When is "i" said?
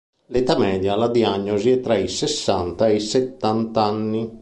1.95-2.07, 2.95-2.99